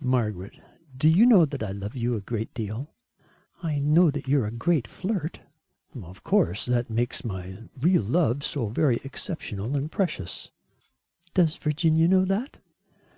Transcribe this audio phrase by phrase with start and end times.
[0.00, 0.56] "Margaret,
[0.96, 2.94] do you know that I love you a great deal?"
[3.62, 5.42] "I know that you are a great flirt."
[6.02, 6.64] "Of course.
[6.64, 10.50] That makes my real love so very exceptional and precious."
[11.34, 12.56] "Does Virginia know that?"